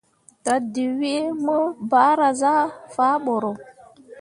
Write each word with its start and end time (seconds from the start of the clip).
Dadǝwee 0.45 1.23
mu 1.43 1.59
bahra 1.89 2.29
zah 2.39 2.63
faa 2.93 3.15
boro. 3.23 3.51